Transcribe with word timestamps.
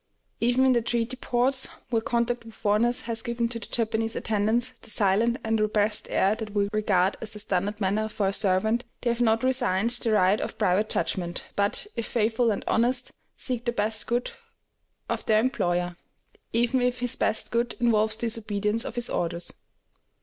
Even 0.39 0.65
in 0.65 0.71
the 0.73 0.81
treaty 0.81 1.15
ports, 1.15 1.67
where 1.91 2.01
contact 2.01 2.43
with 2.43 2.55
foreigners 2.55 3.01
has 3.01 3.21
given 3.21 3.47
to 3.49 3.59
the 3.59 3.67
Japanese 3.67 4.15
attendants 4.15 4.71
the 4.81 4.89
silent 4.89 5.37
and 5.43 5.59
repressed 5.59 6.07
air 6.09 6.33
that 6.33 6.55
we 6.55 6.67
regard 6.73 7.17
as 7.21 7.29
the 7.29 7.37
standard 7.37 7.79
manner 7.79 8.09
for 8.09 8.25
a 8.25 8.33
servant, 8.33 8.83
they 9.01 9.11
have 9.11 9.21
not 9.21 9.43
resigned 9.43 9.91
their 9.91 10.13
right 10.15 10.41
of 10.41 10.57
private 10.57 10.89
judgment, 10.89 11.45
but, 11.55 11.85
if 11.95 12.07
faithful 12.07 12.49
and 12.49 12.63
honest, 12.67 13.11
seek 13.37 13.63
the 13.65 13.71
best 13.71 14.07
good 14.07 14.31
of 15.07 15.23
their 15.27 15.39
employer, 15.39 15.95
even 16.51 16.81
if 16.81 16.99
his 17.01 17.15
best 17.15 17.51
good 17.51 17.75
involves 17.79 18.15
disobedience 18.15 18.83
of 18.83 18.95
his 18.95 19.07
orders. 19.07 19.53